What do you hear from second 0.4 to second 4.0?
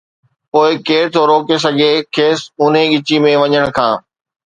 پوءِ ڪير ٿو روڪي سگهي کيس اونهي ڳچي ۾ وڃڻ کان.